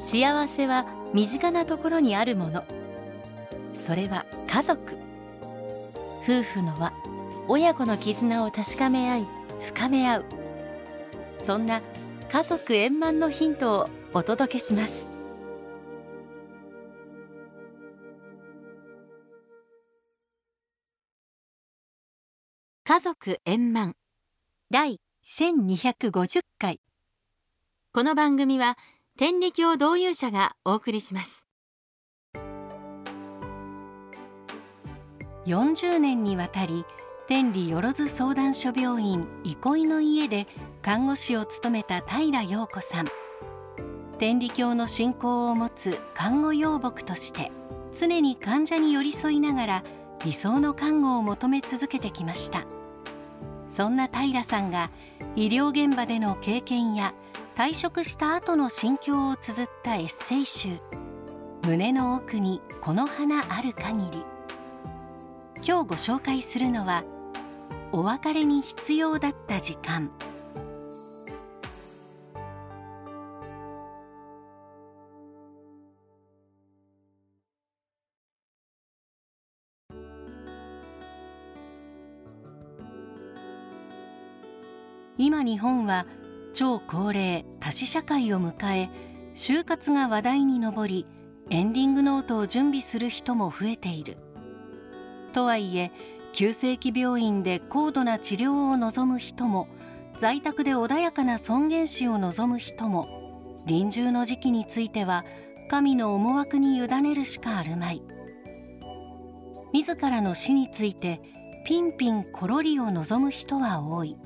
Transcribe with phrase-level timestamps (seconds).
[0.00, 2.64] 幸せは身近なところにあるもの。
[3.74, 4.96] それは家族。
[6.24, 6.92] 夫婦の輪。
[7.48, 9.26] 親子の絆を確かめ合い
[9.60, 10.24] 深め合う。
[11.44, 11.82] そんな
[12.30, 15.06] 家族円満のヒントをお届けします。
[22.84, 23.94] 家族円満。
[24.70, 26.80] 第1250回。
[27.92, 28.78] この番組は
[29.20, 31.44] 天理教導入者がお送りします。
[35.44, 36.86] 40年にわたり
[37.28, 40.46] 天理よろず相談所病院憩いの家で
[40.80, 43.08] 看護師を務めた平陽子さん。
[44.18, 47.52] 天理教の信仰を持つ看護養牧として
[47.94, 49.82] 常に患者に寄り添いながら
[50.24, 52.64] 理想の看護を求め続けてきました。
[53.68, 54.90] そんな平さんが
[55.36, 57.12] 医療現場での経験や
[57.60, 60.68] 退職した後の心境を綴ったエッセイ集
[61.62, 64.24] 「胸の奥にこの花ある限り」
[65.62, 67.04] 今日ご紹介するのは
[67.92, 70.10] 「お別れに必要だった時間」
[85.18, 86.06] 今日本は
[86.52, 88.90] 超高齢多子社会を迎え
[89.34, 91.06] 就活が話題に上り
[91.50, 94.16] エンディングノートを準備する人も増えている。
[95.32, 95.92] とはいえ
[96.32, 99.68] 急性期病院で高度な治療を望む人も
[100.16, 105.24] 在宅で穏やかな尊厳死を望む人も臨終の時期については
[105.68, 108.02] 神の思惑に委ねるしかあるまい。
[109.72, 111.20] 自らの死について
[111.64, 114.16] ピンピンコロリを望む人は多い。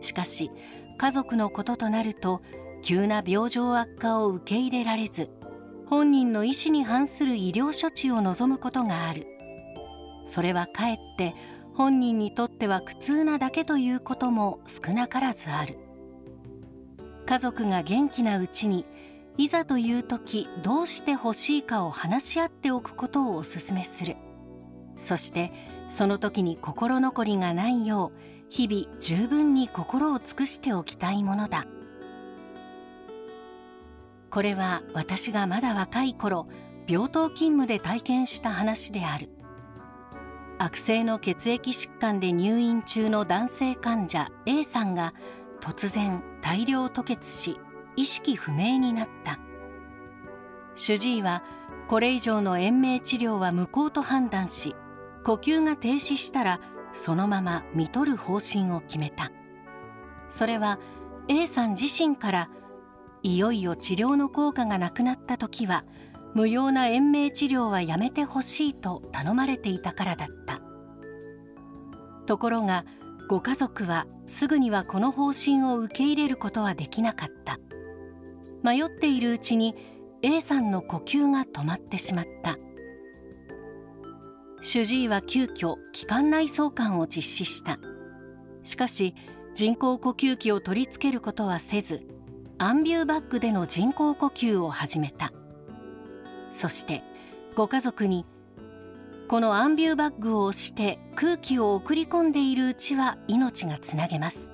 [0.00, 0.50] しかし
[0.96, 2.42] 家族のこととなると
[2.82, 5.30] 急な病状悪化を受け入れられず
[5.86, 9.26] 本人の意思に反する医療処置を望むことがある。
[10.24, 11.34] それはかえって
[11.74, 15.78] 本人にとっては苦痛なだけということも少なからずある。
[17.26, 18.86] 家族が元気なうちに
[19.36, 24.16] いざという時どうしてほしいかを話し合っておくことをお勧めする。
[24.96, 25.52] そして
[25.88, 31.66] その時に心残りがないよう日々十分に心を尽くしておきたいものだ。
[34.30, 36.48] これは私がまだ若い頃
[36.88, 39.28] 病棟勤務で体験した話である。
[40.58, 45.14] 悪性の血液疾患で入院中の男性患者 A さんが
[45.60, 47.58] 突然大量吐血し
[47.96, 49.38] 意識不明になった。
[50.74, 51.42] 主治医は
[51.88, 54.74] これ以上の延命治療は無効と判断し
[55.22, 56.60] 呼吸が停止したら
[56.94, 59.30] そのまま見とる方針を決めた。
[60.30, 60.78] それは
[61.28, 62.48] A さん自身から
[63.22, 65.84] いよいよ治療の効果がなくなった時は
[66.34, 70.60] 無用な延命治療はやめてほしいと頼まれていたからだった。
[72.26, 72.84] ところが
[73.28, 77.58] ご家族はすぐにはこの方針を受け入れることはできなかった。
[78.62, 79.74] 迷っているうちに
[80.22, 82.58] A さんの呼吸が止まってしまった。
[84.64, 87.78] 主治医は急遽気管内相関を実施した。
[88.62, 89.14] しかし
[89.54, 92.00] 人工呼吸器を取り付けることはせず
[92.56, 95.34] アンビューバッグでの人工呼吸を始めた。
[96.50, 97.02] そして
[97.54, 98.24] ご家族に
[99.28, 104.50] このアンビューバッグを押して空気を送り込んでいるうちは命がつなげます。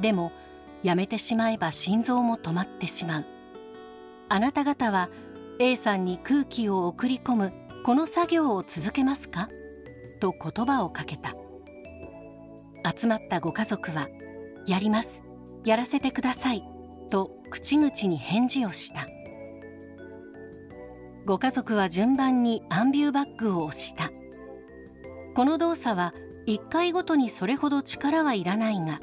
[0.00, 0.32] でも
[0.82, 3.26] やめてしまえば心臓も止まってしまう。
[4.28, 5.08] あなた方は
[5.60, 7.52] A さんに空気を送り込む
[7.82, 9.48] この作業を続けますか？
[10.20, 11.34] と言葉をかけた。
[12.94, 14.08] 集まったご家族は
[14.68, 15.22] 「やります
[15.64, 16.62] やらせてください」
[17.08, 19.06] と口々に返事をした。
[21.24, 24.10] ご家族は順番にアンビューバッグを押した。
[25.34, 26.12] この動作は
[26.46, 29.00] 1回ごとにそれほど力はいらないが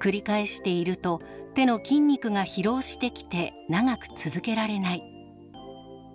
[0.00, 1.20] 繰り返していると
[1.54, 5.17] 手の筋肉が疲労してきて長く続けられない。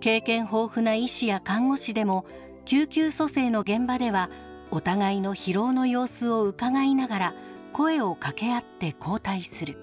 [0.04, 2.26] 経験豊富な医師や看護師でも
[2.66, 4.28] 救急蘇生の現場では
[4.70, 7.34] お互いの疲労の様子を伺いながら
[7.72, 9.78] 声を掛け合って交代する。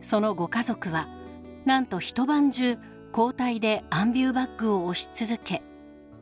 [0.00, 1.08] そのご家族は
[1.64, 2.76] なんと一晩中
[3.16, 5.62] 交代でアンビューバッグを押し続け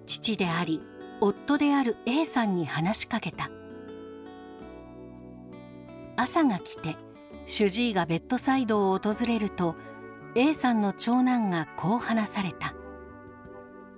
[0.04, 0.82] 父であり
[1.22, 3.50] 夫である A さんに話しかけた。
[6.16, 6.94] 朝が来て
[7.46, 9.76] 主治医がベッドサイドを訪れると
[10.34, 12.75] A さんの長男がこう話された。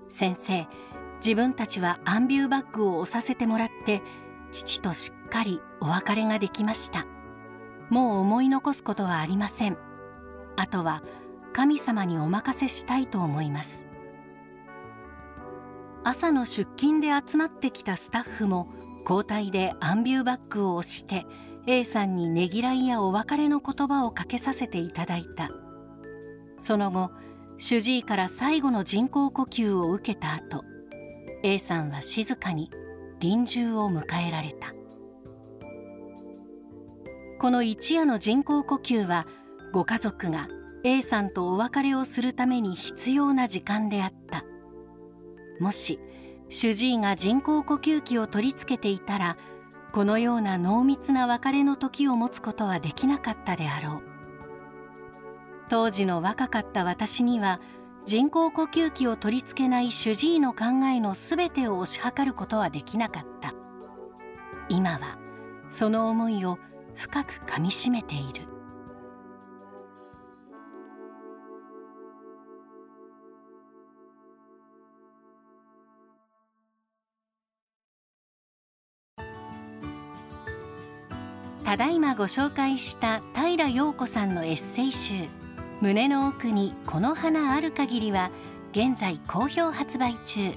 [0.09, 0.67] 先生
[1.17, 4.03] 自分たちはアンビューバッグを押させてもらって
[4.51, 7.07] 父としっかりお別れができました。
[7.89, 9.77] もう思い残すことはありません。
[10.57, 11.03] あとは
[11.53, 13.85] 神様にお任せしたいと思います。
[16.03, 18.69] 朝の出勤で集まってきたスタッフも
[19.09, 21.27] 交代でアンビューバッグを押して
[21.67, 25.51] A さんにねぎらいやお別れの言葉をかけさせていただいた。
[26.61, 27.11] その後
[27.59, 30.65] 主治医から最後の人工呼吸を受けた後
[31.43, 32.71] A さんは静かに
[33.21, 34.75] 臨終を迎えられた。
[37.39, 39.27] この一夜の人工呼吸は
[39.73, 40.49] ご家族が
[40.85, 44.45] A さんとお別れをするために必要な時間であった。
[45.59, 45.99] もし
[46.49, 49.37] 主治医が人工呼吸器を取り付けていたら
[49.93, 54.10] このような濃密な別れの時を持つことはできなかったであろう。
[55.71, 57.61] 当時の若かった私には
[58.05, 63.55] 人工呼吸器を取り付けない主治医の考えのすべてを推し量ることはできなかった。
[64.69, 65.17] 今は
[65.71, 66.59] その思いを
[66.97, 68.43] 深くかみしめている。
[81.65, 85.29] ただいまご紹介した平陽子さんのエッセイ集
[85.83, 88.31] 「胸の奥にこの花ある限り」は
[88.73, 90.53] 現在好評発売中。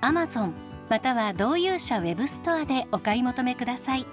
[0.00, 0.52] Amazon
[0.88, 4.06] または同友者ウェブストアでお買い求めください。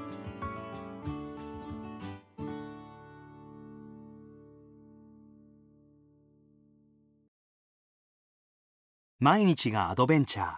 [9.19, 10.55] 毎日がアドベンチャー。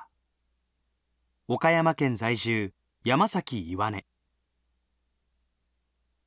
[1.47, 2.73] 岡山県在住
[3.03, 4.07] 山崎岩根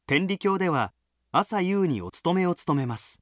[0.06, 0.92] 天理教では
[1.32, 3.20] 朝夕にお勤めを務めます。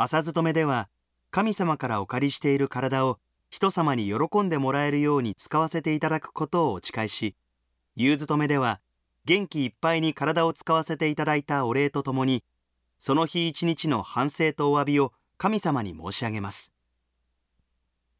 [0.00, 0.88] 朝勤めでは
[1.32, 3.18] 神様からお借りしている体を
[3.50, 7.34] 人様に喜んでもらえるように使わせていただくことをお誓いし
[7.96, 8.80] 夕勤めでは
[9.24, 12.44] 元気いっぱいに体を使わせていただいたお礼とともに
[13.00, 16.72] その日一日の反省とお詫びを神様に申し上げます。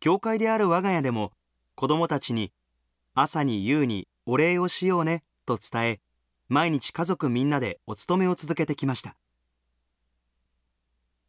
[0.00, 1.31] 教会である我が家でも
[1.76, 2.52] 子供たちに
[3.14, 6.00] 朝に夕にお礼をしようねと伝え
[6.48, 9.14] 毎日家族みんなでお勤めを続けてきました。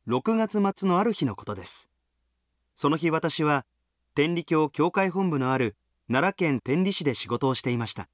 [0.09, 1.87] 6月末のある日のことです。
[2.73, 3.67] その日私は
[4.15, 5.75] 天理教教会本部のある
[6.07, 8.09] 奈良県天理市で仕事をしていました。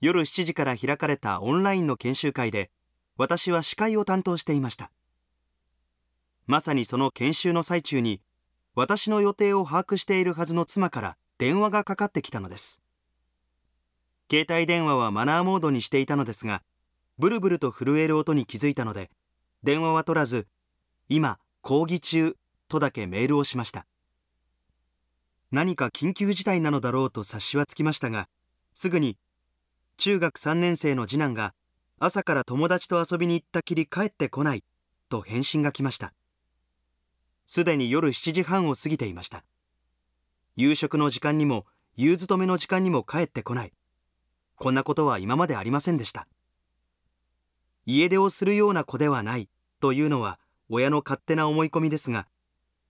[0.00, 2.70] 夜7時から開かれたオンラインの研修会で
[3.18, 4.90] 私は司会を担当していました。
[6.46, 8.22] まさにその研修の最中に
[8.74, 12.80] 私の予定を把握しているはずの妻から電話がかかってきたのです。
[14.30, 16.62] 携帯電話はマナーモードにしていたのですが
[17.18, 19.10] ブルブルと震える音に気づいたので
[19.62, 20.46] 電話は取らず
[21.12, 22.36] 今講義中
[22.68, 23.84] とだけメールをしました。
[25.50, 28.28] 何か緊急事態なのだろうと察しはつきましたが
[28.74, 29.18] すぐに
[29.96, 31.52] 中学3年生の次男が
[31.98, 34.62] 朝から友達と遊びに行ったきり帰ってこない
[35.08, 36.14] と返信が来ました。
[37.44, 39.42] すでに夜7時半を過ぎていました。
[40.54, 41.66] 夕食の時間にも
[41.96, 43.72] 夕勤めの時間にも帰ってこない。
[44.54, 46.28] こんなことは今までありませんでした。
[47.84, 49.48] 家出をするような子ではない
[49.80, 50.38] というのは
[50.70, 52.26] 親の勝手な思い込みですが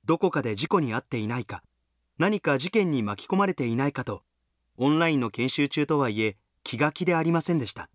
[0.05, 1.63] どこかで事故に遭っていないか
[2.19, 4.23] 何か事件に巻き込まれていないかと
[4.77, 7.89] オンラインの研修中とはいえ気が気でありませんでした。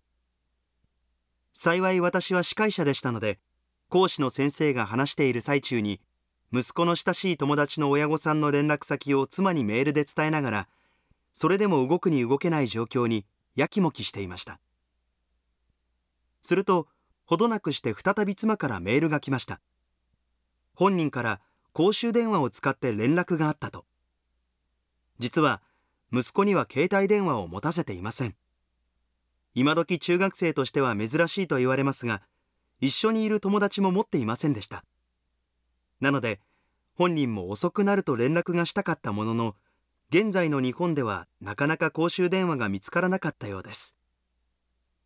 [1.52, 3.38] 幸い私は司会者でしたので
[3.88, 6.00] 講師の先生が話している最中に
[6.52, 10.68] 息子の親しい友達の親御さんの連絡先を妻にメールで伝えながら
[11.32, 14.58] それでも動くに動けない状況にやきもきしていました。
[16.42, 16.88] すると
[17.24, 19.60] ほどなくして再び妻からメールが来ました。
[20.76, 21.40] 本人から
[21.72, 23.86] 公衆電話を使って連絡があったと。
[25.18, 25.62] 実は
[26.12, 28.36] 息子には携帯電話を持たせていません。
[29.54, 32.20] 今時中学生としては珍しいと言われますが
[32.80, 34.84] 一緒にいる友達も持っていませんでした。
[36.00, 36.40] なので
[36.94, 39.56] 本人も遅くなると連絡がしたかったものの
[40.10, 43.96] 現在の日本ではなかなか公衆電話が見つからなかったようです。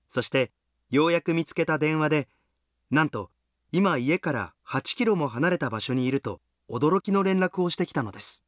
[0.08, 0.50] そして
[0.90, 2.28] ようやく見つけた電話で
[2.90, 3.30] なんと
[3.72, 8.44] 今家から8キロも離れた場所にいると驚きの連絡をしてきたのです。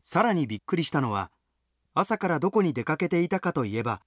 [0.00, 1.30] さらにびっくりしたのは
[1.94, 4.00] 朝からどこに出かけていたかといえば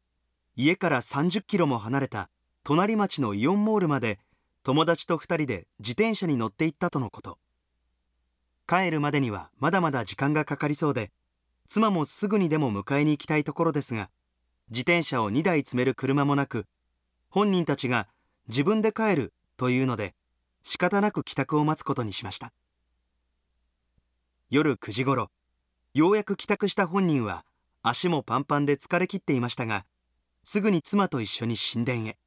[0.58, 2.30] 家から30キロも離れた
[2.64, 4.20] 隣町のイオンモールまで
[4.64, 7.38] 友達と2人で自転車に乗って行ったとのこと。
[8.68, 11.12] 帰るまでにはまだまだ時間がかかりそうで
[11.70, 14.10] 妻もすぐにでも迎えに行きたいところですが
[14.70, 16.66] 自転車を2台積める車もなく
[17.30, 18.08] 本人たちが
[18.48, 20.16] 自分で帰るというので
[20.64, 22.52] 仕方なく帰宅を待つことにしました。
[24.50, 25.32] 夜9時ごろ
[25.94, 27.46] ようやく帰宅した本人は
[27.82, 29.86] 足もパンパンで疲れ切っていましたが
[30.44, 32.18] すぐに妻と一緒に神殿へ。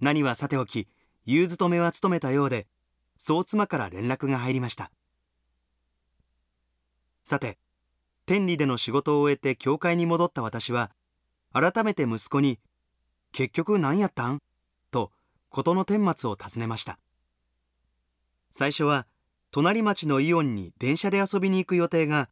[0.00, 0.88] 何はさておき
[1.24, 2.66] 夕勤めは務めたようで
[3.18, 4.90] そう妻から連絡が入りました。
[7.24, 7.58] さて
[8.26, 10.90] 天理での仕事を終えて教会に戻った私は
[11.52, 12.58] 改めて息子に
[13.32, 14.40] 「結局何やったん?」
[15.52, 16.98] 事の顛末を尋ねました。
[18.50, 19.06] 最初は
[19.50, 22.30] 隣町のイオンに電車で遊びに行く予定が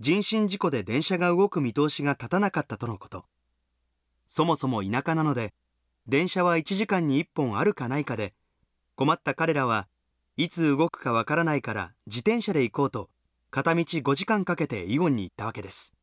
[0.00, 3.24] 人身事故で電車が動く見通しが立たなかったとのこと。
[4.26, 5.54] そもそも田舎なので
[6.08, 8.34] 電車は1時間に1本あるかないかで
[8.96, 9.88] 困った彼らは
[10.36, 13.08] いつ動くかわからないから自転車で行こうと
[13.50, 15.94] 片道5時間かけてイオンに行ったわけです。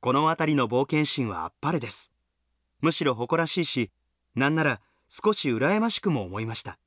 [0.00, 2.12] この辺りの冒険心はあっぱれです。
[2.80, 3.90] むしろ誇らしいし
[4.34, 6.78] なんなら少し羨ましくも思いました。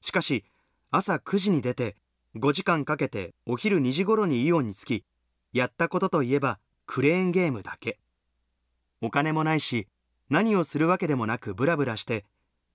[0.00, 0.44] しかし
[0.90, 1.96] 朝9時に出て
[2.36, 5.04] 5時間かけてお昼2時頃にイオンに着き
[5.52, 7.98] やったことといえばクレーンゲームだけ。
[9.00, 9.88] お金もないし
[10.28, 12.24] 何をするわけでもなくブラブラして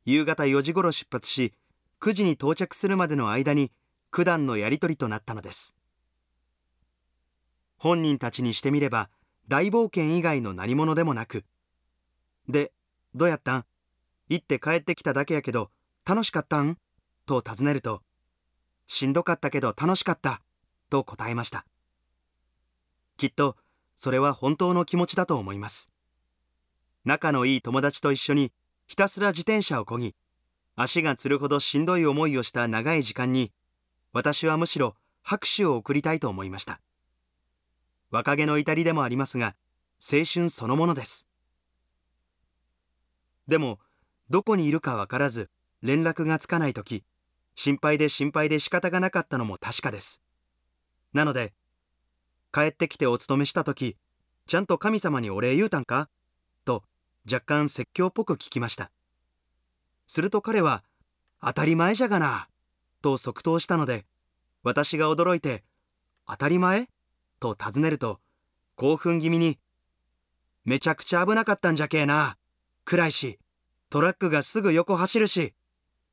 [0.06, 1.54] 夕方4時頃出発し
[2.02, 3.72] 9時に到着するまでの間に
[4.12, 5.76] 九段のやり取りとなったのです。
[7.78, 9.10] 本人たちにしてみれば
[9.48, 11.46] 大冒険以外の何者でもなく。
[12.48, 12.72] で
[13.16, 13.66] どうやったん？
[14.30, 15.72] 行って帰ってきただけやけど
[16.06, 16.78] 楽しかったん？
[17.26, 18.02] と尋ねると
[18.86, 20.42] しんどかったけど楽しかった。
[20.90, 21.66] と答えました。
[23.18, 23.56] きっと
[23.98, 25.92] それは本当の気持ちだと思います。
[27.06, 28.52] 仲のいい友達と一緒に
[28.86, 30.14] ひたすら自転車をこぎ
[30.76, 33.52] 足がつるほどしんどい思いをした長い時間に
[34.12, 36.82] 私はむしろ拍手を送りたいと思いました。
[38.12, 39.56] 若気の至りでもありますが
[40.00, 41.28] 青春そのものです。
[43.48, 43.80] でも
[44.30, 45.50] どこにいるか分からず
[45.82, 47.04] 連絡がつかない時
[47.54, 50.22] 心配で心配で仕方がなかったのも確かです。
[51.14, 51.54] なので
[52.52, 53.98] 帰ってきてお勤めした時
[54.48, 56.10] ちゃんと神様にお礼言うたんか？
[56.66, 56.84] と
[57.32, 58.92] 若干説教っぽく聞きました。
[60.08, 60.84] すると彼は
[61.42, 62.48] 当たり前じゃがな
[63.02, 64.06] と即答したので
[64.64, 65.64] 私が驚いて
[66.28, 66.90] 当たり前？
[67.40, 68.20] と尋ねると
[68.76, 69.60] 興奮気味に
[70.64, 72.38] めちゃくちゃ危なかったんじゃけえな
[72.86, 73.40] 暗いし
[73.90, 75.54] トラックがすぐ横走るし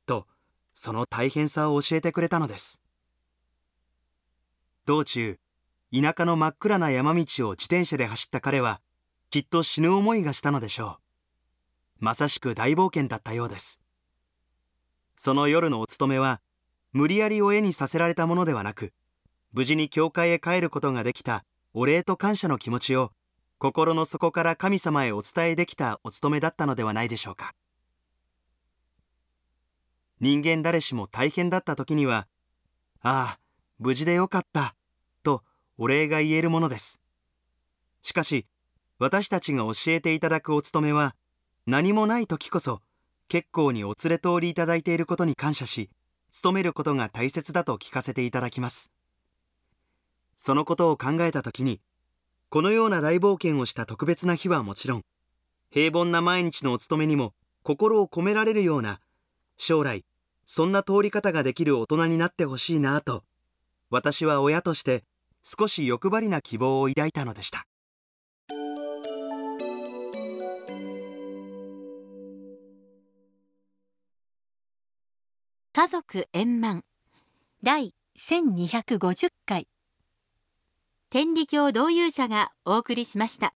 [0.05, 0.27] と
[0.73, 2.81] その大変さを教えてくれたのです。
[4.85, 5.39] 道中
[5.93, 8.81] 田舎の真っ暗な山道を自転車で走った彼は
[9.29, 10.97] きっと死ぬ思いがしたのでしょ
[12.01, 12.05] う。
[12.05, 13.79] まさしく大冒険だったようです。
[15.15, 16.41] その夜のお勤めは
[16.91, 18.93] 無理やり親にさせられたものではなく
[19.51, 23.11] 無事に教会へ帰ることができたお礼と感謝の気持ちを
[23.63, 27.55] 心の底から神様へお伝えできたお勤めだったのではないでしょうか。
[30.19, 32.27] 人間誰しも大変だった時には
[33.01, 33.39] ああ
[33.79, 34.75] 無事でよかった
[35.23, 35.43] と
[35.77, 36.99] お礼が言えるものです。
[38.01, 38.45] しかし
[38.99, 41.15] 私たちが教えていただくお勤めは
[41.65, 42.81] 何もない時こそ
[43.29, 45.89] 結構にお連れ通りいただいていることに感謝し
[46.43, 48.91] 努めることが大切だと聞かせていただきます。
[50.35, 51.79] そのことを考えた時に
[52.53, 55.01] このような大冒険をした特別な日はもちろん
[55.71, 57.33] 平凡な毎日のお勤めにも
[57.63, 58.99] 心を込められるような
[59.57, 60.05] 将来
[60.45, 63.23] そんな通り方ができる大人になってほしいなと
[63.89, 65.03] 私は親として
[65.43, 67.65] 少し欲張りな希望を抱いたのでした。
[75.73, 76.83] 家族円満。
[77.63, 79.67] 第1250回。
[81.13, 83.51] 天理教導遊者がお送りしました。